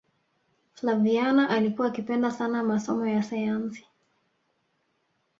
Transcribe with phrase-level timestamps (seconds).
[0.73, 3.85] flaviana alikuwa akipenda sana masomo ya sayansi